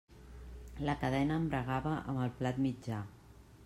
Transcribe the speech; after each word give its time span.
La 0.87 0.95
cadena 1.03 1.39
embragava 1.43 1.95
amb 2.01 2.25
el 2.27 2.37
plat 2.43 2.63
mitjà. 2.69 3.09